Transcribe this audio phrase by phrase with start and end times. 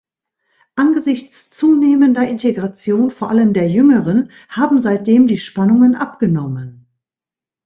[0.73, 6.87] Angesichts zunehmender Integration, vor allem der Jüngeren, haben seitdem die Spannungen abgenommen.